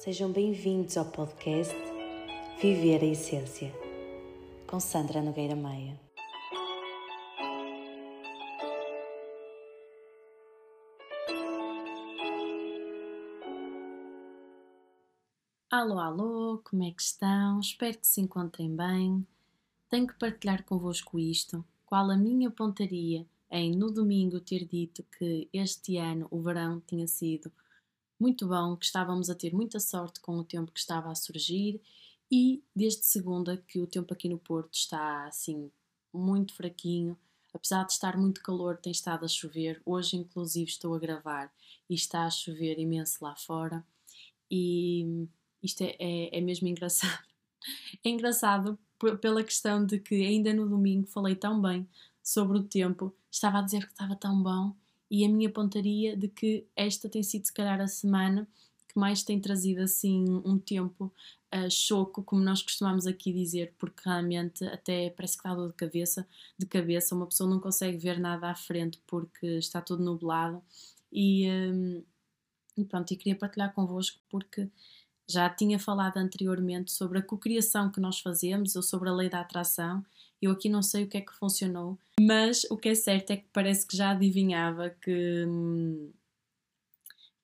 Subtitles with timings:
[0.00, 1.74] Sejam bem-vindos ao podcast
[2.58, 3.70] Viver a Essência,
[4.66, 6.00] com Sandra Nogueira Maia.
[15.70, 17.60] Alô, alô, como é que estão?
[17.60, 19.26] Espero que se encontrem bem.
[19.90, 25.46] Tenho que partilhar convosco isto, qual a minha pontaria em no domingo ter dito que
[25.52, 27.52] este ano o verão tinha sido
[28.20, 31.80] muito bom, que estávamos a ter muita sorte com o tempo que estava a surgir
[32.30, 35.70] e desde segunda que o tempo aqui no Porto está assim
[36.12, 37.18] muito fraquinho,
[37.52, 39.80] apesar de estar muito calor, tem estado a chover.
[39.84, 41.52] Hoje, inclusive, estou a gravar
[41.88, 43.84] e está a chover imenso lá fora.
[44.50, 45.26] E
[45.62, 47.24] isto é, é, é mesmo engraçado.
[48.04, 48.78] É engraçado
[49.20, 51.88] pela questão de que ainda no domingo falei tão bem
[52.22, 54.74] sobre o tempo, estava a dizer que estava tão bom
[55.10, 58.46] e a minha pontaria de que esta tem sido se calhar a semana
[58.88, 61.12] que mais tem trazido assim um tempo
[61.54, 65.74] uh, choco, como nós costumamos aqui dizer, porque realmente até parece que está dor de
[65.74, 66.26] cabeça,
[66.58, 70.60] de cabeça, uma pessoa não consegue ver nada à frente porque está tudo nublado.
[71.12, 72.02] E, um,
[72.76, 74.68] e pronto, e queria partilhar convosco porque
[75.28, 79.40] já tinha falado anteriormente sobre a cocriação que nós fazemos ou sobre a lei da
[79.40, 80.04] atração
[80.40, 83.36] eu aqui não sei o que é que funcionou, mas o que é certo é
[83.36, 86.10] que parece que já adivinhava que, hum,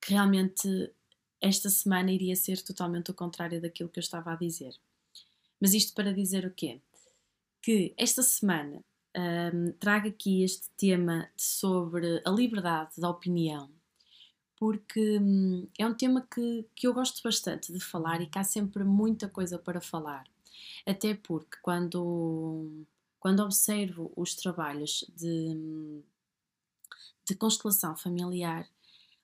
[0.00, 0.92] que realmente
[1.41, 4.74] esta semana iria ser totalmente o contrário daquilo que eu estava a dizer.
[5.61, 6.80] Mas isto para dizer o quê?
[7.62, 8.83] Que esta semana
[9.17, 13.70] um, trago aqui este tema sobre a liberdade da opinião,
[14.56, 18.44] porque hum, é um tema que, que eu gosto bastante de falar e que há
[18.44, 20.24] sempre muita coisa para falar.
[20.85, 22.85] Até porque quando,
[23.19, 26.03] quando observo os trabalhos de,
[27.29, 28.69] de constelação familiar,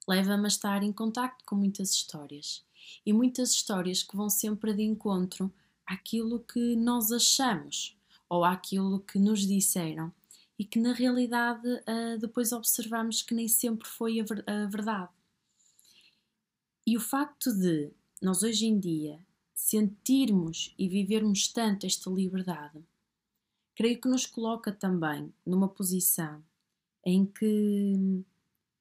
[0.09, 2.65] leva-me a estar em contacto com muitas histórias.
[3.07, 5.53] E muitas histórias que vão sempre de encontro
[5.87, 7.97] àquilo que nós achamos
[8.29, 10.13] ou àquilo que nos disseram
[10.59, 15.11] e que na realidade uh, depois observamos que nem sempre foi a verdade.
[16.87, 17.91] E o facto de
[18.21, 19.19] nós hoje em dia
[19.63, 22.85] sentirmos e vivermos tanto esta liberdade,
[23.77, 26.43] creio que nos coloca também numa posição
[27.07, 28.25] em que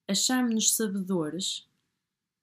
[0.08, 1.70] achamos-nos sabedores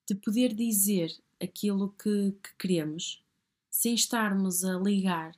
[0.07, 3.23] de poder dizer aquilo que, que queremos
[3.71, 5.37] sem estarmos a ligar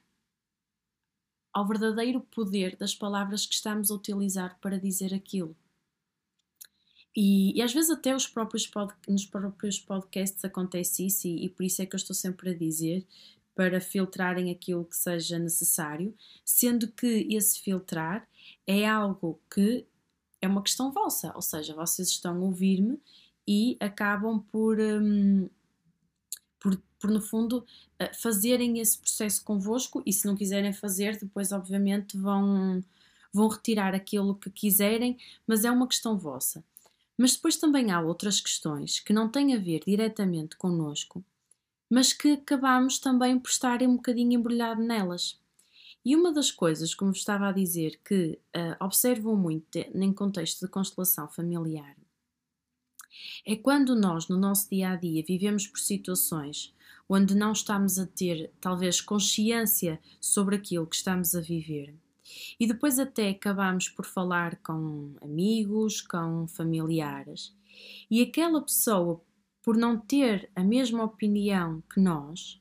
[1.55, 5.57] ao verdadeiro poder das palavras que estamos a utilizar para dizer aquilo.
[7.17, 11.49] E, e, às vezes até os próprios pod, nos próprios podcasts acontece isso e, e,
[11.49, 13.05] por isso é que eu estou sempre a dizer
[13.55, 18.27] para filtrarem aquilo que seja necessário, sendo que esse filtrar
[18.67, 19.85] é algo que
[20.41, 22.99] é uma questão vossa, ou seja, vocês estão a ouvir-me
[23.47, 25.51] e acabam por, um,
[26.59, 27.67] por, por, no fundo,
[27.99, 32.83] eh, fazerem esse processo convosco e se não quiserem fazer, depois obviamente vão,
[33.33, 36.65] vão retirar aquilo que quiserem, mas é uma questão vossa.
[37.21, 41.23] Mas depois também há outras questões que não têm a ver diretamente connosco,
[41.91, 45.39] mas que acabamos também por estar um bocadinho embrulhado nelas.
[46.03, 50.73] E uma das coisas, como estava a dizer, que uh, observo muito em contexto de
[50.73, 51.95] constelação familiar,
[53.47, 56.75] é quando nós, no nosso dia a dia, vivemos por situações
[57.07, 61.95] onde não estamos a ter, talvez, consciência sobre aquilo que estamos a viver
[62.59, 67.55] e depois até acabamos por falar com amigos, com familiares,
[68.11, 69.21] e aquela pessoa,
[69.63, 72.61] por não ter a mesma opinião que nós,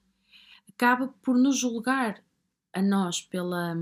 [0.67, 2.23] acaba por nos julgar
[2.71, 3.75] a nós pela,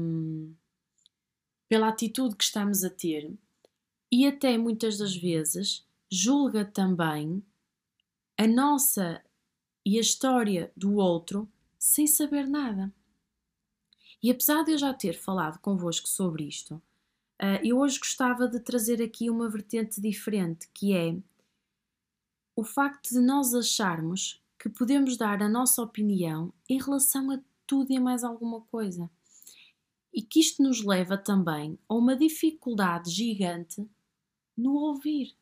[1.68, 3.31] pela atitude que estamos a ter
[4.12, 7.44] e até muitas das vezes julga também
[8.38, 9.22] a nossa
[9.86, 12.94] e a história do outro sem saber nada.
[14.22, 18.59] E apesar de eu já ter falado convosco sobre isto, uh, eu hoje gostava de
[18.59, 21.18] trazer aqui uma vertente diferente, que é
[22.56, 27.92] o facto de nós acharmos que podemos dar a nossa opinião em relação a tudo
[27.92, 29.09] e mais alguma coisa.
[30.12, 33.88] E que isto nos leva também a uma dificuldade gigante
[34.57, 35.36] no ouvir.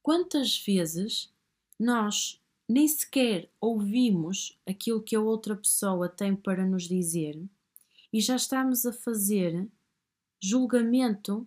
[0.00, 1.32] Quantas vezes
[1.76, 7.40] nós nem sequer ouvimos aquilo que a outra pessoa tem para nos dizer
[8.12, 9.68] e já estamos a fazer
[10.40, 11.46] julgamento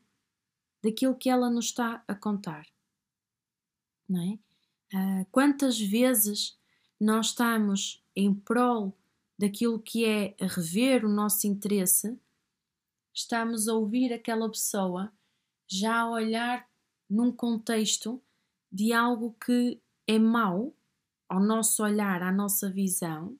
[0.84, 2.68] daquilo que ela nos está a contar.
[4.08, 4.40] Não é?
[4.94, 6.58] Uh, quantas vezes
[7.00, 8.94] nós estamos em prol
[9.38, 12.20] daquilo que é rever o nosso interesse,
[13.14, 15.12] estamos a ouvir aquela pessoa
[15.68, 16.70] já a olhar
[17.10, 18.22] num contexto
[18.72, 20.74] de algo que é mau
[21.28, 23.38] ao nosso olhar, à nossa visão,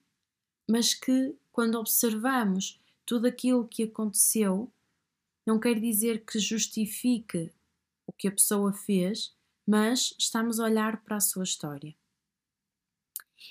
[0.68, 4.70] mas que quando observamos tudo aquilo que aconteceu,
[5.46, 7.50] não quer dizer que justifique
[8.06, 9.34] o que a pessoa fez,
[9.66, 11.94] mas estamos a olhar para a sua história.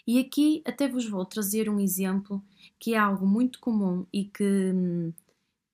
[0.06, 2.44] E aqui até vos vou trazer um exemplo
[2.80, 5.14] que é algo muito comum e que hum,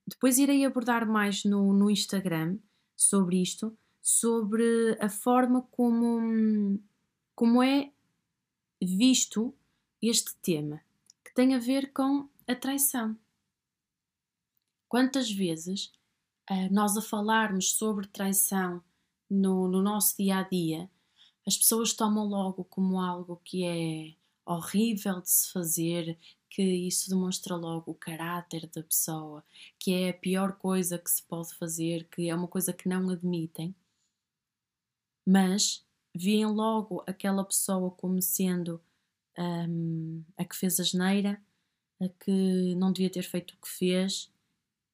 [0.05, 2.57] depois irei abordar mais no, no Instagram
[2.95, 6.79] sobre isto, sobre a forma como, hum,
[7.35, 7.92] como é
[8.85, 9.53] visto
[10.01, 10.81] este tema,
[11.23, 13.17] que tem a ver com a traição.
[14.87, 15.91] Quantas vezes
[16.49, 18.83] uh, nós a falarmos sobre traição
[19.29, 20.89] no, no nosso dia a dia,
[21.45, 24.15] as pessoas tomam logo como algo que é
[24.45, 26.17] horrível de se fazer,
[26.49, 29.43] que isso demonstra logo o caráter da pessoa,
[29.79, 33.09] que é a pior coisa que se pode fazer, que é uma coisa que não
[33.09, 33.75] admitem,
[35.25, 35.83] mas
[36.15, 38.81] veem logo aquela pessoa como sendo
[39.37, 41.41] um, a que fez a geneira,
[42.01, 44.31] a que não devia ter feito o que fez,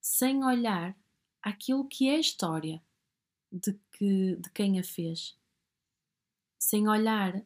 [0.02, 0.98] sem olhar
[1.42, 2.82] aquilo que é a história
[3.52, 5.38] de, que, de quem a fez,
[6.58, 7.44] sem olhar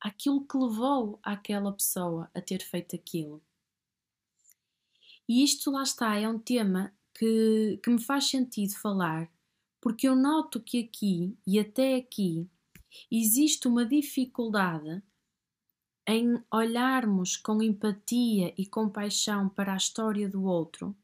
[0.00, 3.42] aquilo que levou aquela pessoa a ter feito aquilo.
[5.28, 9.30] E isto lá está, é um tema que, que me faz sentido falar,
[9.80, 12.50] porque eu noto que aqui e até aqui
[13.10, 15.02] existe uma dificuldade
[16.06, 20.96] em olharmos com empatia e compaixão para a história do outro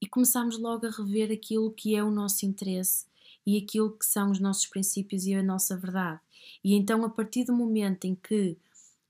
[0.00, 3.06] e começamos logo a rever aquilo que é o nosso interesse
[3.46, 6.20] e aquilo que são os nossos princípios e a nossa verdade.
[6.62, 8.56] E então, a partir do momento em que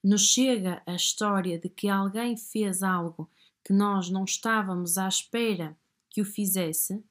[0.02, 3.28] nos chega a história de que alguém fez algo
[3.64, 5.76] que nós não estávamos à espera
[6.08, 7.02] que o fizesse,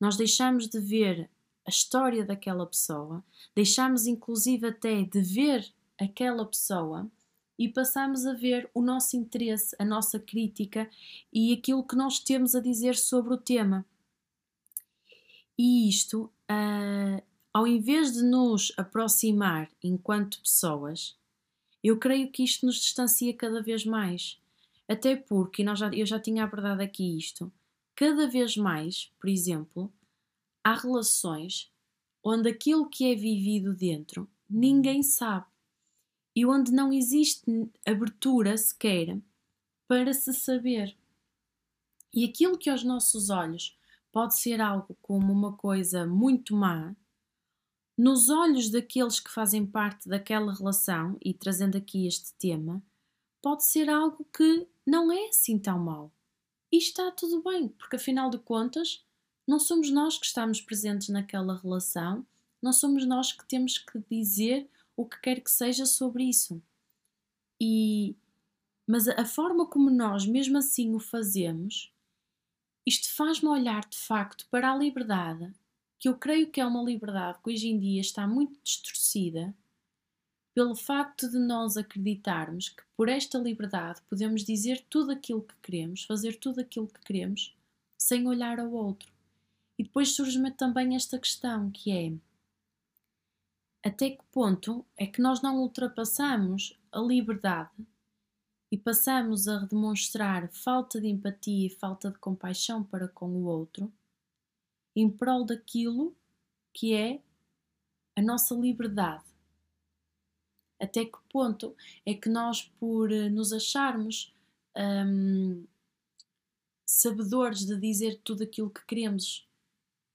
[0.00, 1.28] nós deixamos de ver
[1.66, 3.24] a história daquela pessoa,
[3.54, 5.66] deixamos inclusive até de ver
[5.98, 7.10] aquela pessoa
[7.58, 10.88] e passamos a ver o nosso interesse, a nossa crítica
[11.32, 13.84] e aquilo que nós temos a dizer sobre o tema.
[15.58, 17.22] E isto, uh,
[17.52, 21.16] ao invés de nos aproximar enquanto pessoas,
[21.82, 24.38] eu creio que isto nos distancia cada vez mais.
[24.86, 27.50] Até porque, nós já, eu já tinha abordado aqui isto,
[27.94, 29.90] cada vez mais, por exemplo,
[30.66, 31.70] há relações
[32.24, 35.46] onde aquilo que é vivido dentro ninguém sabe
[36.34, 39.16] e onde não existe abertura sequer
[39.86, 40.96] para se saber.
[42.12, 43.78] E aquilo que aos nossos olhos
[44.10, 46.96] pode ser algo como uma coisa muito má,
[47.96, 52.82] nos olhos daqueles que fazem parte daquela relação, e trazendo aqui este tema,
[53.40, 56.12] pode ser algo que não é assim tão mau.
[56.70, 59.05] E está tudo bem, porque afinal de contas,
[59.46, 62.26] não somos nós que estamos presentes naquela relação,
[62.60, 66.60] não somos nós que temos que dizer o que quer que seja sobre isso.
[67.60, 68.16] E
[68.88, 71.92] mas a forma como nós mesmo assim o fazemos,
[72.86, 75.52] isto faz-me olhar de facto para a liberdade,
[75.98, 79.52] que eu creio que é uma liberdade que hoje em dia está muito distorcida,
[80.54, 86.04] pelo facto de nós acreditarmos que por esta liberdade podemos dizer tudo aquilo que queremos,
[86.04, 87.54] fazer tudo aquilo que queremos,
[87.98, 89.15] sem olhar ao outro.
[89.78, 92.12] E depois surge-me também esta questão que é
[93.86, 97.86] até que ponto é que nós não ultrapassamos a liberdade
[98.68, 103.92] e passamos a demonstrar falta de empatia e falta de compaixão para com o outro
[104.96, 106.16] em prol daquilo
[106.72, 107.22] que é
[108.16, 109.24] a nossa liberdade.
[110.80, 114.34] Até que ponto é que nós, por eh, nos acharmos
[114.76, 115.64] hum,
[116.84, 119.46] sabedores de dizer tudo aquilo que queremos,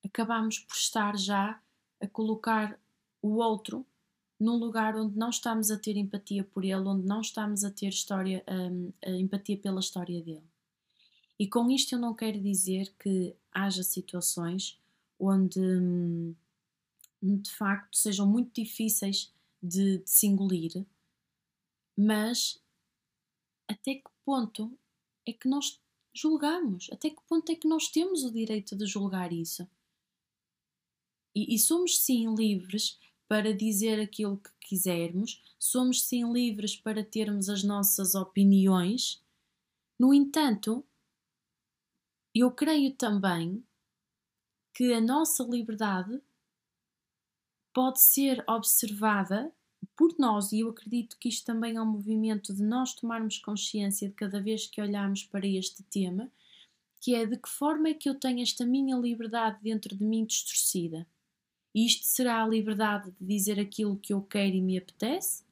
[0.04, 1.62] acabamos por estar já
[2.00, 2.80] a colocar
[3.22, 3.86] o outro
[4.40, 7.90] num lugar onde não estamos a ter empatia por ele, onde não estamos a ter
[7.90, 10.44] história, um, a empatia pela história dele.
[11.38, 14.80] E com isto eu não quero dizer que haja situações
[15.20, 16.36] onde hum,
[17.22, 19.32] de facto sejam muito difíceis
[19.62, 20.84] de, de se engolir,
[21.96, 22.60] mas
[23.68, 24.76] até que ponto
[25.28, 25.80] é que nós
[26.14, 26.90] julgamos?
[26.92, 29.70] Até que ponto é que nós temos o direito de julgar isso?
[31.36, 37.48] E, e somos sim livres para dizer aquilo que quisermos, somos sim livres para termos
[37.48, 39.22] as nossas opiniões.
[39.98, 40.84] No entanto,
[42.36, 43.64] eu creio também
[44.74, 46.22] que a nossa liberdade
[47.74, 49.52] pode ser observada
[49.96, 54.08] por nós, e eu acredito que isto também é um movimento de nós tomarmos consciência
[54.08, 56.32] de cada vez que olhamos para este tema,
[57.00, 60.26] que é de que forma é que eu tenho esta minha liberdade dentro de mim
[60.26, 61.08] distorcida.
[61.74, 65.44] Isto será a liberdade de dizer aquilo que eu quero e me apetece?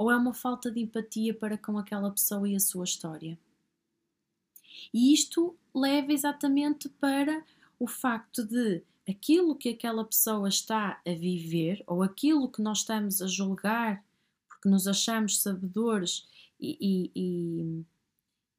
[0.00, 3.38] ou é uma falta de empatia para com aquela pessoa e a sua história?
[4.94, 7.44] E isto leva exatamente para
[7.78, 13.20] o facto de aquilo que aquela pessoa está a viver ou aquilo que nós estamos
[13.20, 14.02] a julgar
[14.48, 16.26] porque nos achamos sabedores
[16.58, 17.84] e, e, e,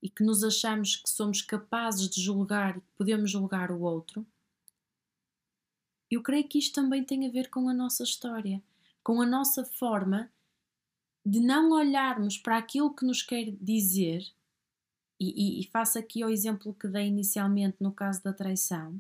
[0.03, 4.23] e que nos achamos que somos capazes de julgar e que podemos julgar o outro,
[6.11, 8.61] eu creio que isto também tem a ver com a nossa história,
[9.01, 10.29] com a nossa forma
[11.25, 14.27] de não olharmos para aquilo que nos quer dizer,
[15.19, 18.99] e, e, e faço aqui o exemplo que dei inicialmente no caso da traição.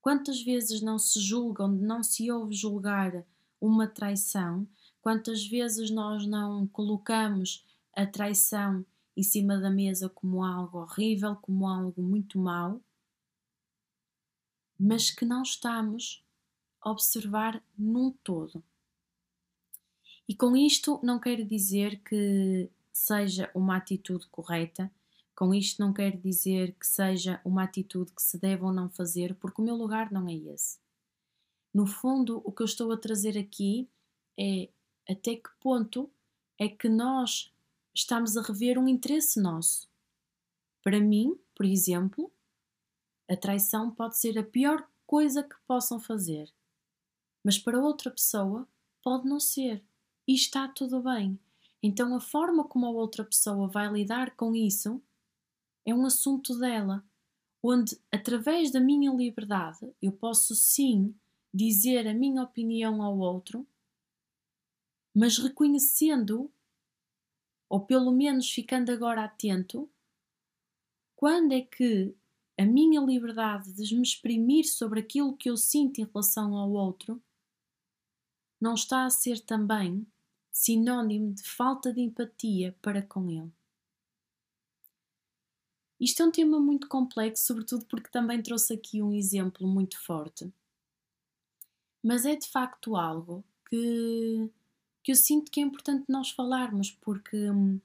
[0.00, 3.24] Quantas vezes não se julgam, não se ouve julgar
[3.60, 4.66] uma traição?
[5.02, 11.66] Quantas vezes nós não colocamos a traição em cima da mesa como algo horrível, como
[11.66, 12.80] algo muito mau,
[14.78, 16.24] mas que não estamos
[16.84, 18.62] observar num todo.
[20.28, 24.90] E com isto não quero dizer que seja uma atitude correta,
[25.34, 29.34] com isto não quero dizer que seja uma atitude que se deve ou não fazer,
[29.36, 30.78] porque o meu lugar não é esse.
[31.72, 33.88] No fundo, o que eu estou a trazer aqui
[34.38, 34.68] é
[35.08, 36.10] até que ponto
[36.58, 37.52] é que nós
[37.94, 39.88] estamos a rever um interesse nosso.
[40.82, 42.30] Para mim, por exemplo,
[43.28, 46.52] a traição pode ser a pior coisa que possam fazer,
[47.44, 48.68] mas para outra pessoa
[49.02, 49.82] pode não ser
[50.26, 51.38] e está tudo bem.
[51.82, 55.02] Então, a forma como a outra pessoa vai lidar com isso
[55.84, 57.04] é um assunto dela,
[57.62, 61.14] onde, através da minha liberdade, eu posso sim
[61.52, 63.66] dizer a minha opinião ao outro,
[65.14, 66.50] mas reconhecendo
[67.70, 69.88] ou pelo menos ficando agora atento,
[71.14, 72.12] quando é que
[72.58, 77.22] a minha liberdade de me exprimir sobre aquilo que eu sinto em relação ao outro
[78.60, 80.06] não está a ser também
[80.52, 83.50] sinónimo de falta de empatia para com ele.
[85.98, 90.52] Isto é um tema muito complexo, sobretudo porque também trouxe aqui um exemplo muito forte.
[92.02, 94.50] Mas é de facto algo que
[95.02, 97.80] que eu sinto que é importante nós falarmos, porque hum,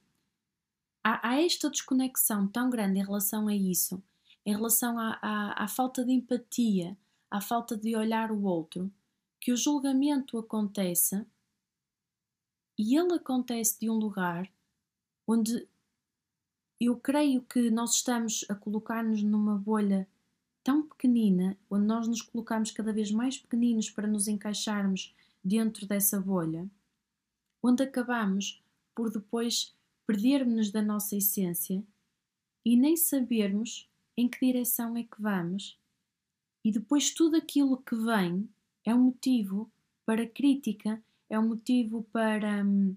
[1.02, 4.02] há, há, esta desconexão tão grande em relação a isso,
[4.44, 6.96] em relação à, à, à falta de empatia,
[7.30, 8.92] à falta de olhar o outro,
[9.40, 11.26] que o julgamento acontece
[12.78, 14.50] e ele acontece de um lugar
[15.26, 15.66] onde
[16.80, 20.06] eu creio que nós estamos a colocar-nos numa bolha
[20.62, 26.20] tão pequenina, onde nós nos colocamos cada vez mais pequeninos para nos encaixarmos dentro dessa
[26.20, 26.68] bolha,
[27.62, 28.62] onde acabamos
[28.94, 29.74] por depois
[30.06, 31.82] perdermos-nos da nossa essência
[32.64, 35.78] e nem sabermos em que direção é que vamos,
[36.64, 38.48] e depois tudo aquilo que vem
[38.86, 39.70] é um motivo
[40.06, 42.96] para crítica, é um motivo para hum,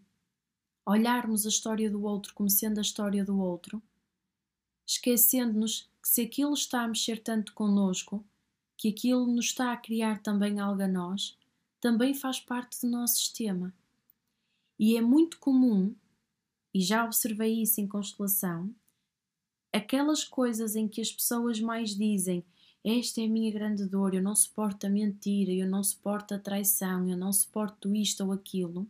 [0.86, 3.82] olharmos a história do outro como sendo a história do outro,
[4.86, 8.24] esquecendo-nos que se aquilo está a mexer tanto connosco,
[8.78, 11.36] que aquilo nos está a criar também algo a nós,
[11.82, 13.74] também faz parte do nosso sistema.
[14.78, 15.96] E é muito comum,
[16.72, 18.74] e já observei isso em constelação,
[19.74, 22.46] aquelas coisas em que as pessoas mais dizem
[22.84, 26.40] esta é a minha grande dor, eu não suporto a mentira, eu não suporto a
[26.40, 28.88] traição, eu não suporto isto ou aquilo,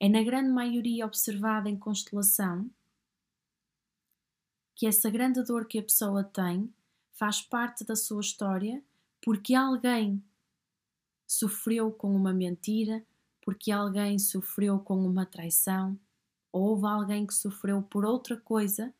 [0.00, 2.68] é na grande maioria observada em constelação
[4.74, 6.72] que essa grande dor que a pessoa tem
[7.12, 8.82] faz parte da sua história
[9.22, 10.22] porque alguém
[11.26, 13.04] sofreu com uma mentira,
[13.40, 15.98] porque alguém sofreu com uma traição,
[16.52, 18.92] ou houve alguém que sofreu por outra coisa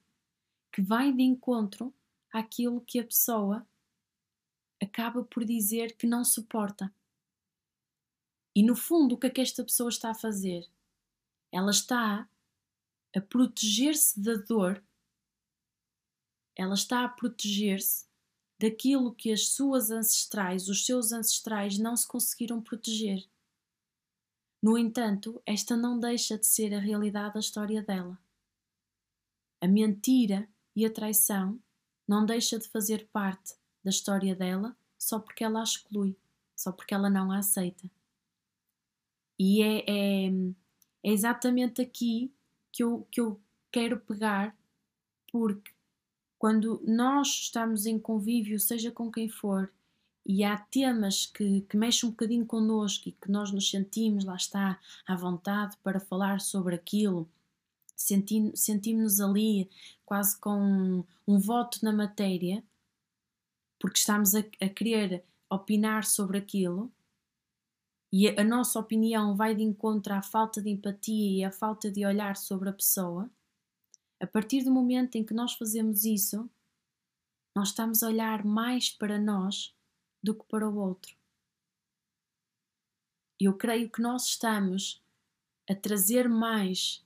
[0.73, 1.93] que vai de encontro
[2.35, 3.65] àquilo que a pessoa
[4.83, 6.93] acaba por dizer que não suporta.
[8.57, 10.69] E no fundo, o que é que esta pessoa está a fazer?
[11.53, 12.29] Ela está
[13.15, 14.85] a proteger-se da dor,
[16.57, 18.05] ela está a proteger-se
[18.59, 23.25] daquilo que as suas ancestrais, os seus ancestrais, não se conseguiram proteger.
[24.61, 28.19] No entanto, esta não deixa de ser a realidade da história dela.
[29.61, 31.61] A mentira e a traição
[32.07, 36.17] não deixa de fazer parte da história dela só porque ela a exclui,
[36.57, 37.91] só porque ela não a aceita.
[39.39, 40.27] E é, é,
[41.03, 42.33] é exatamente aqui
[42.73, 44.57] que eu, que eu quero pegar,
[45.31, 45.73] porque
[46.39, 49.73] quando nós estamos em convívio, seja com quem for,
[50.27, 54.37] e há temas que, que mexem um bocadinho connosco e que nós nos sentimos, lá
[54.37, 57.29] está, à vontade para falar sobre aquilo,
[57.97, 59.71] sentimos-nos ali
[60.05, 62.63] quase com um, um, voto na matéria,
[63.79, 66.93] porque estamos a, a querer opinar sobre aquilo,
[68.13, 72.07] e a nossa opinião vai de encontro à falta de empatia e à falta de
[72.07, 73.29] olhar sobre a pessoa,
[74.21, 76.49] a partir do momento em que nós fazemos isso,
[77.55, 79.75] nós estamos a olhar mais para nós
[80.23, 81.17] do que para o outro.
[83.41, 85.03] Eu creio que nós estamos
[85.69, 87.04] a trazer mais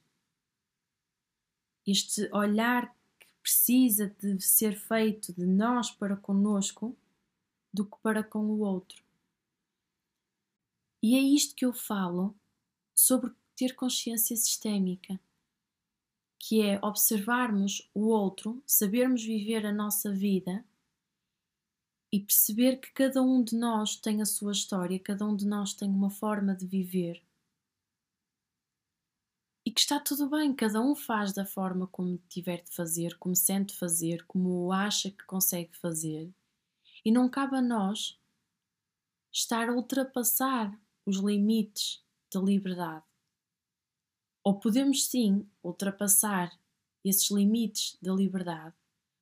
[1.91, 6.97] este olhar que precisa de ser feito de nós para conosco
[7.73, 9.03] do que para com o outro.
[11.03, 12.35] E é isto que eu falo
[12.95, 15.19] sobre ter consciência sistémica,
[16.39, 20.65] que é observarmos o outro, sabermos viver a nossa vida
[22.13, 25.73] e perceber que cada um de nós tem a sua história, cada um de nós
[25.73, 27.23] tem uma forma de viver.
[29.69, 33.37] E que está tudo bem, cada um faz da forma como tiver de fazer, como
[33.37, 36.33] sente fazer, como acha que consegue fazer.
[37.05, 38.19] E não cabe a nós
[39.31, 43.05] estar a ultrapassar os limites da liberdade.
[44.43, 46.59] Ou podemos sim ultrapassar
[47.05, 48.75] esses limites da liberdade,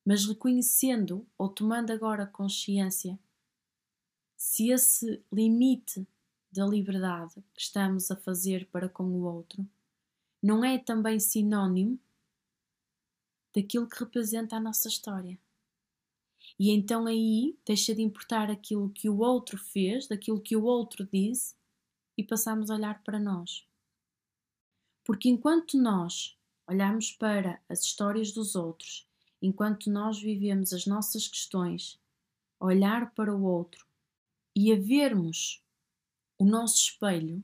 [0.04, 3.18] mas reconhecendo ou tomando agora consciência
[4.36, 6.06] se esse limite
[6.52, 9.68] da liberdade que estamos a fazer para com o outro
[10.46, 11.98] não é também sinónimo
[13.52, 15.36] daquilo que representa a nossa história.
[16.56, 21.04] E então aí deixa de importar aquilo que o outro fez, daquilo que o outro
[21.12, 21.56] disse,
[22.16, 23.66] e passamos a olhar para nós.
[25.02, 26.38] Porque enquanto nós
[26.68, 29.04] olhamos para as histórias dos outros,
[29.42, 31.98] enquanto nós vivemos as nossas questões,
[32.60, 33.84] olhar para o outro
[34.54, 35.60] e a vermos
[36.38, 37.42] o nosso espelho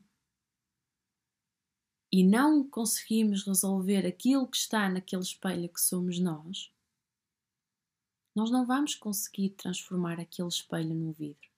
[2.13, 6.71] e não conseguimos resolver aquilo que está naquele espelho que somos nós,
[8.35, 11.51] nós não vamos conseguir transformar aquele espelho num vidro.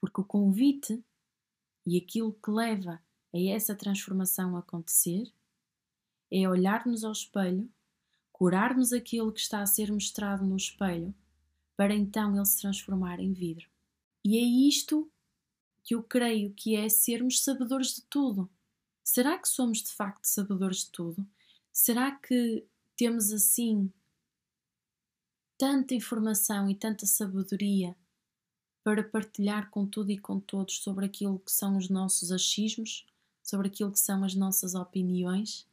[0.00, 1.02] Porque o convite
[1.86, 3.02] e aquilo que leva
[3.34, 5.32] a essa transformação acontecer
[6.30, 7.70] é olharmos ao espelho,
[8.30, 11.14] curarmos aquilo que está a ser mostrado no espelho,
[11.76, 13.68] para então ele se transformar em vidro.
[14.24, 15.10] E é isto
[15.82, 18.50] que eu creio que é sermos sabedores de tudo.
[19.04, 21.26] Será que somos de facto sabedores de tudo?
[21.72, 23.92] Será que temos assim
[25.58, 27.96] tanta informação e tanta sabedoria
[28.82, 33.06] para partilhar com tudo e com todos sobre aquilo que são os nossos achismos,
[33.42, 35.68] sobre aquilo que são as nossas opiniões.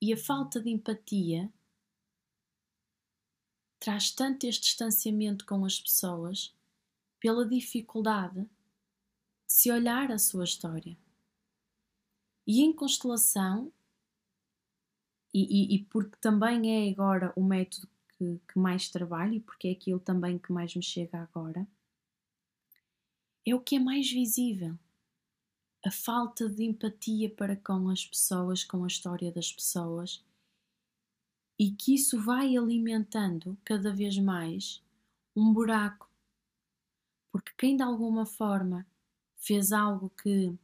[0.00, 1.52] E a falta de empatia
[3.78, 6.54] traz tanto este distanciamento com as pessoas
[7.20, 8.57] pela dificuldade de
[9.48, 10.96] se olhar a sua história.
[12.46, 13.72] E em constelação,
[15.32, 19.68] e, e, e porque também é agora o método que, que mais trabalho e porque
[19.68, 21.66] é aquilo também que mais me chega agora,
[23.46, 24.78] é o que é mais visível.
[25.84, 30.22] A falta de empatia para com as pessoas, com a história das pessoas,
[31.58, 34.82] e que isso vai alimentando cada vez mais
[35.34, 36.10] um buraco.
[37.32, 38.86] Porque quem de alguma forma
[39.38, 40.54] fez algo que,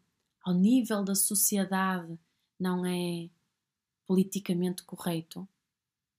[0.42, 2.18] ao nível da sociedade,
[2.58, 3.30] não é
[4.06, 5.48] politicamente correto,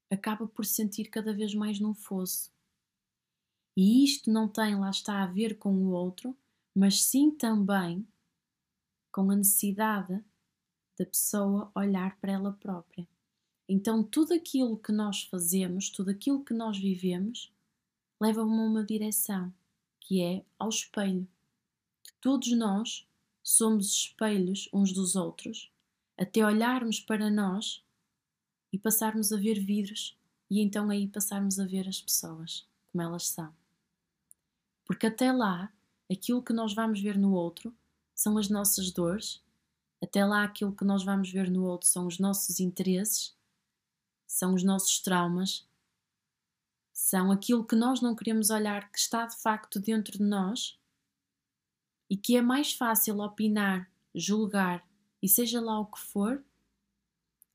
[0.10, 2.52] acaba por sentir cada vez mais num fosso.
[3.78, 6.36] E isto não tem, lá está, a ver com o outro,
[6.74, 8.08] mas sim também
[9.12, 10.24] com a necessidade
[10.98, 13.08] da pessoa olhar para ela própria.
[13.68, 17.52] Então, tudo aquilo que nós fazemos, tudo aquilo que nós vivemos,
[18.22, 19.54] leva-me a uma direção,
[20.00, 21.28] que é ao espelho.
[22.26, 23.08] Todos nós
[23.44, 25.72] somos espelhos uns dos outros,
[26.18, 27.86] até olharmos para nós
[28.74, 30.18] e passarmos a ver vidros
[30.50, 33.54] e então aí passarmos a ver as pessoas como elas são.
[34.86, 35.72] Porque até lá,
[36.12, 37.72] aquilo que nós vamos ver no outro
[38.16, 39.40] são as nossas dores,
[40.02, 43.36] até lá, aquilo que nós vamos ver no outro são os nossos interesses,
[44.26, 45.64] são os nossos traumas,
[46.92, 50.76] são aquilo que nós não queremos olhar que está de facto dentro de nós
[52.10, 54.88] e que é mais fácil opinar, julgar
[55.22, 56.44] e seja lá o que for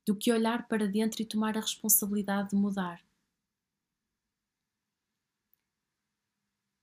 [0.07, 3.03] do que olhar para dentro e tomar a responsabilidade de mudar.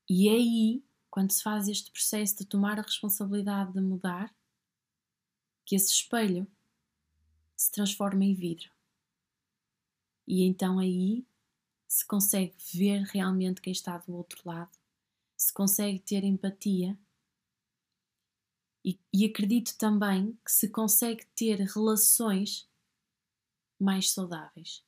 [0.09, 4.33] E é aí, quando se faz este processo de tomar a responsabilidade de mudar,
[5.65, 6.47] que esse espelho
[7.57, 8.71] se transforma em vidro.
[10.25, 11.25] E então aí
[11.87, 14.77] se consegue ver realmente quem está do outro lado,
[15.35, 16.97] se consegue ter empatia.
[18.87, 22.65] E, e acredito também que se consegue ter relações
[23.77, 24.81] mais saudáveis.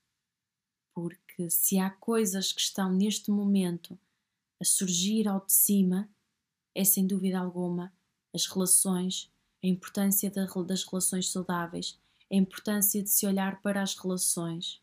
[0.94, 4.00] Porque se há coisas que estão neste momento
[4.58, 6.10] a surgir ao de cima,
[6.74, 7.94] é sem dúvida alguma
[8.34, 9.30] as relações,
[9.62, 12.00] a importância das relações saudáveis,
[12.32, 14.82] a importância de se olhar para as relações.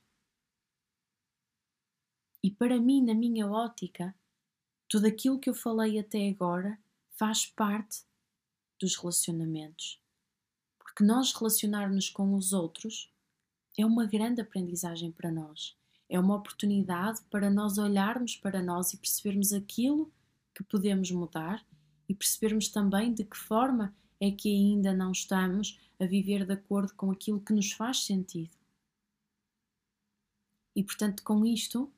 [2.42, 4.14] E para mim, na minha ótica,
[4.86, 6.78] tudo aquilo que eu falei até agora
[7.12, 8.04] faz parte
[8.78, 10.00] dos relacionamentos.
[10.78, 13.12] Porque nós relacionarmos com os outros
[13.78, 15.76] é uma grande aprendizagem para nós.
[16.08, 20.12] É uma oportunidade para nós olharmos para nós e percebermos aquilo
[20.54, 21.66] que podemos mudar
[22.08, 26.94] e percebermos também de que forma é que ainda não estamos a viver de acordo
[26.94, 28.56] com aquilo que nos faz sentido.
[30.74, 31.90] E portanto, com isto,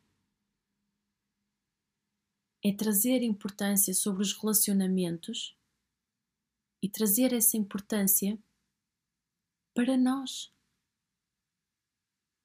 [2.65, 5.58] é trazer importância sobre os relacionamentos
[6.83, 8.39] e trazer essa importância
[9.75, 10.53] para nós.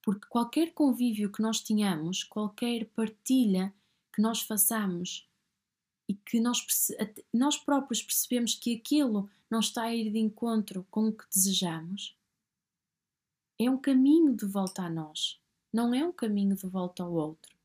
[0.02, 3.74] Porque qualquer convívio que nós tenhamos, qualquer partilha
[4.14, 5.28] que nós façamos
[6.08, 6.66] e que nós,
[7.34, 12.18] nós próprios percebemos que aquilo não está a ir de encontro com o que desejamos,
[13.60, 15.40] é um caminho de volta a nós,
[15.72, 17.56] não é um caminho de volta ao outro.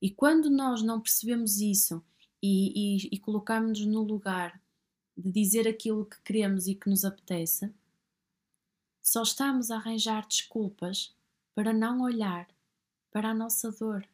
[0.00, 2.04] E quando nós não percebemos isso
[2.40, 4.62] e, e, e colocamos-nos no lugar
[5.18, 7.74] de dizer aquilo que queremos e que nos apetece,
[9.02, 11.12] só estamos a arranjar desculpas
[11.54, 12.48] para não olhar
[13.10, 14.06] para a nossa dor.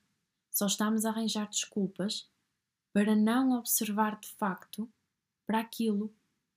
[0.51, 2.27] Só estamos a arranjar desculpas
[2.93, 4.89] para não observar de facto
[5.47, 6.15] para aquilo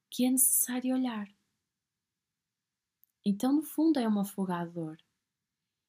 [0.10, 1.28] que é necessário olhar.
[3.26, 4.98] Então, no fundo, é uma fuga à dor.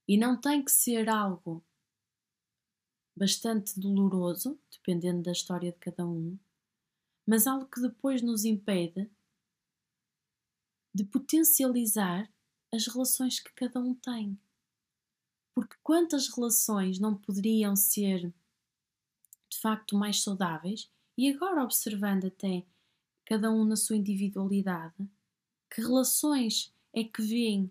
[0.09, 1.63] E não tem que ser algo
[3.15, 6.37] bastante doloroso, dependendo da história de cada um,
[7.29, 9.07] mas algo que depois nos impede
[10.95, 12.27] de potencializar
[12.73, 14.41] as relações que cada um tem.
[15.55, 18.33] Porque quantas relações não poderiam ser
[19.51, 20.91] de facto mais saudáveis?
[21.19, 22.65] E agora, observando até
[23.27, 25.07] cada um na sua individualidade,
[25.71, 27.71] que relações é que veem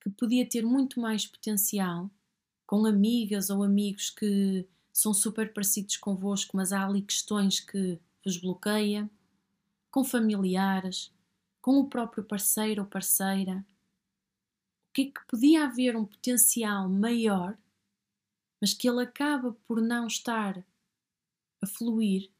[0.00, 2.08] que podia ter muito mais potencial
[2.64, 8.36] com amigas ou amigos que são super parecidos convosco, mas há ali questões que vos
[8.36, 9.10] bloqueia,
[9.90, 11.10] com familiares,
[11.62, 13.66] com o próprio parceiro ou parceira.
[14.88, 17.56] O que é que podia haver um potencial maior,
[18.60, 20.62] mas que ele acaba por não estar
[21.62, 22.30] a fluir,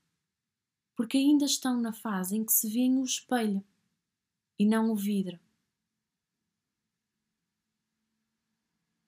[0.94, 3.64] porque ainda estão na fase em que se vêem o espelho
[4.59, 5.38] e não o vidro.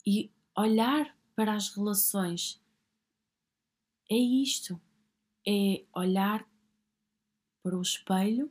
[0.07, 2.61] E olhar para as relações
[4.09, 4.81] é isto:
[5.47, 6.50] é olhar
[7.63, 8.51] para o espelho,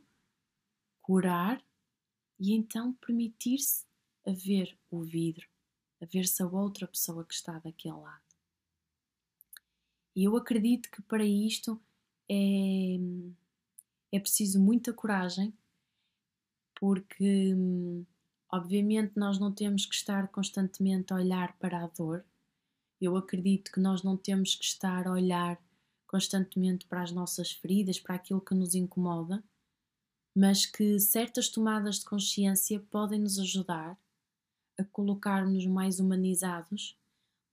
[1.01, 1.63] curar
[2.39, 3.85] e então permitir-se
[4.25, 5.47] a ver o vidro,
[6.01, 8.29] a ver se a outra pessoa que está daquele lado.
[10.15, 11.81] E eu acredito que para isto
[12.29, 12.97] é,
[14.11, 15.53] é preciso muita coragem,
[16.79, 17.55] porque
[18.51, 22.25] obviamente nós não temos que estar constantemente a olhar para a dor.
[23.01, 25.59] Eu acredito que nós não temos que estar a olhar
[26.09, 29.43] constantemente para as nossas feridas, para aquilo que nos incomoda,
[30.35, 33.95] mas que certas tomadas de consciência podem nos ajudar
[34.77, 36.97] a colocar-nos mais humanizados,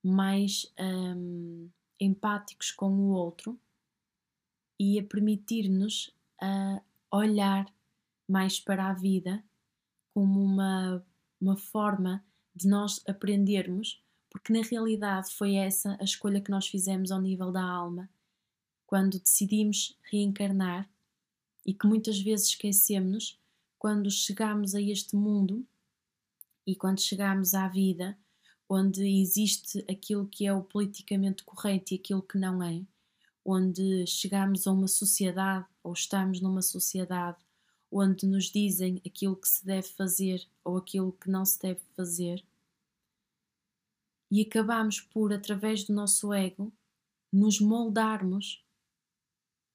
[0.03, 3.59] mais hum, empáticos com o outro
[4.79, 7.71] e a permitir-nos a olhar
[8.27, 9.43] mais para a vida
[10.15, 11.05] como uma,
[11.39, 17.11] uma forma de nós aprendermos, porque na realidade foi essa a escolha que nós fizemos
[17.11, 18.09] ao nível da alma,
[18.87, 20.89] quando decidimos reencarnar
[21.65, 23.39] e que muitas vezes esquecemos
[23.77, 25.63] quando chegamos a este mundo
[26.65, 28.17] e quando chegamos à vida
[28.67, 32.81] onde existe aquilo que é o politicamente correto e aquilo que não é,
[33.45, 37.37] onde chegamos a uma sociedade ou estamos numa sociedade
[37.91, 42.43] onde nos dizem aquilo que se deve fazer ou aquilo que não se deve fazer,
[44.29, 46.73] e acabamos por, através do nosso ego,
[47.31, 48.63] nos moldarmos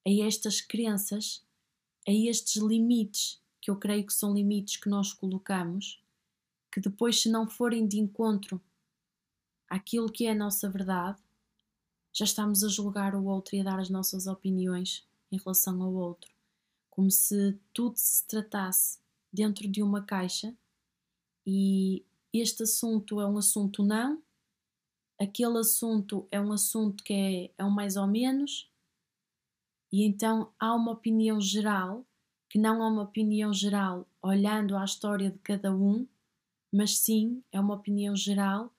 [0.05, 1.43] a estas crenças,
[2.07, 6.01] a estes limites, que eu creio que são limites que nós colocamos,
[6.71, 8.61] que depois, se não forem de encontro
[9.69, 11.21] aquilo que é a nossa verdade,
[12.11, 15.93] já estamos a julgar o outro e a dar as nossas opiniões em relação ao
[15.93, 16.31] outro,
[16.89, 18.99] como se tudo se tratasse
[19.31, 20.55] dentro de uma caixa
[21.45, 24.21] e este assunto é um assunto não,
[25.19, 28.69] aquele assunto é um assunto que é, é um mais ou menos,
[29.93, 32.03] e então há uma opinião geral
[32.49, 36.07] que não é uma opinião geral olhando à história de cada um,
[36.71, 38.73] mas sim é uma opinião geral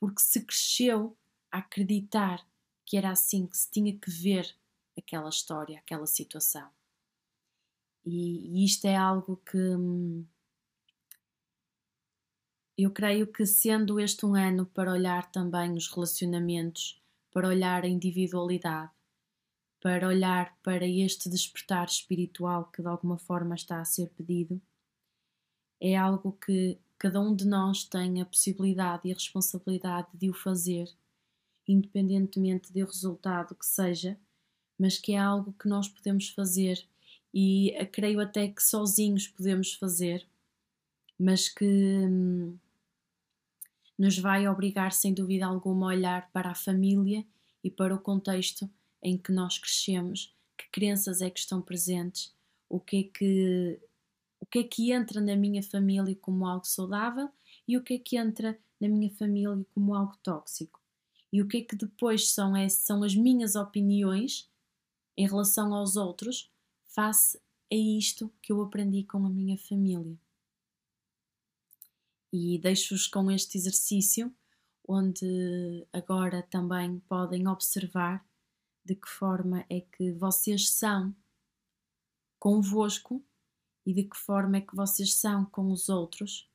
[0.00, 1.14] porque se cresceu
[1.52, 2.42] a acreditar
[2.86, 4.56] que era assim que se tinha que ver
[4.96, 6.70] aquela história, aquela situação.
[8.02, 10.24] E, e isto é algo que hum,
[12.76, 17.88] eu creio que, sendo este um ano para olhar também os relacionamentos, para olhar a
[17.88, 18.90] individualidade,
[19.84, 24.58] para olhar para este despertar espiritual que de alguma forma está a ser pedido,
[25.78, 30.32] é algo que cada um de nós tem a possibilidade e a responsabilidade de o
[30.32, 30.90] fazer,
[31.68, 34.18] independentemente do resultado que seja,
[34.78, 36.82] mas que é algo que nós podemos fazer
[37.34, 40.26] e creio até que sozinhos podemos fazer,
[41.18, 42.56] mas que hum,
[43.98, 47.22] nos vai obrigar, sem dúvida alguma, a olhar para a família
[47.62, 48.66] e para o contexto
[49.04, 52.34] em que nós crescemos, que crenças é que estão presentes,
[52.68, 53.80] o que é que
[54.40, 57.30] o que é que entra na minha família como algo saudável
[57.66, 60.80] e o que é que entra na minha família como algo tóxico.
[61.32, 64.50] E o que é que depois são, é, são as minhas opiniões
[65.16, 66.50] em relação aos outros
[66.84, 67.40] face
[67.72, 70.18] a isto que eu aprendi com a minha família.
[72.32, 74.32] E deixo-vos com este exercício,
[74.86, 78.24] onde agora também podem observar
[78.84, 81.14] de que forma é que vocês são
[82.38, 83.24] convosco
[83.86, 86.48] e de que forma é que vocês são com os outros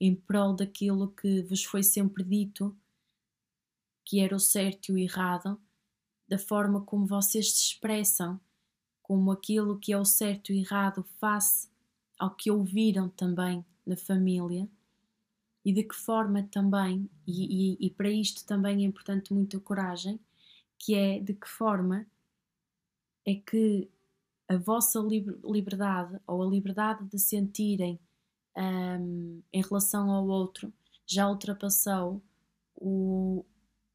[0.00, 2.76] em prol daquilo que vos foi sempre dito
[4.04, 5.60] que era o certo e o errado,
[6.28, 8.40] da forma como vocês se expressam,
[9.02, 11.68] como aquilo que é o certo e errado face
[12.18, 14.68] ao que ouviram também na família
[15.64, 20.18] e de que forma também, e, e, e para isto também é importante muita coragem,
[20.82, 22.04] que é de que forma
[23.24, 23.88] é que
[24.48, 28.00] a vossa liberdade ou a liberdade de sentirem
[28.56, 30.72] um, em relação ao outro
[31.06, 32.20] já ultrapassou
[32.74, 33.46] o,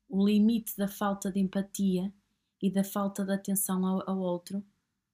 [0.07, 2.13] o limite da falta de empatia
[2.61, 4.63] e da falta de atenção ao, ao outro,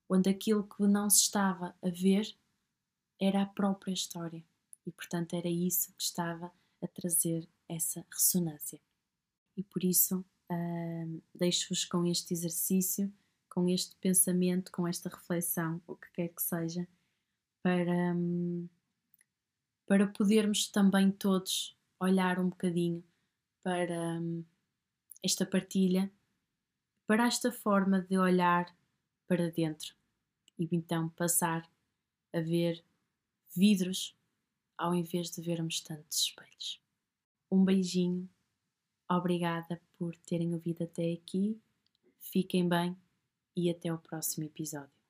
[0.08, 2.38] onde aquilo que não se estava a ver
[3.20, 4.46] era a própria história
[4.86, 6.52] e, portanto, era isso que estava
[6.84, 8.80] a trazer essa ressonância.
[9.58, 13.12] E por isso um, deixo-vos com este exercício
[13.54, 16.88] com este pensamento, com esta reflexão, o que quer que seja,
[17.62, 18.68] para, hum,
[19.86, 23.04] para podermos também todos olhar um bocadinho
[23.62, 24.44] para hum,
[25.22, 26.12] esta partilha,
[27.06, 28.76] para esta forma de olhar
[29.28, 29.94] para dentro
[30.58, 31.70] e então passar
[32.34, 32.84] a ver
[33.56, 34.18] vidros
[34.76, 36.82] ao invés de vermos tantos espelhos.
[37.52, 38.28] Um beijinho,
[39.18, 41.60] obrigada por terem ouvido até aqui,
[42.20, 42.98] fiquem bem
[43.56, 45.03] e até o próximo episódio.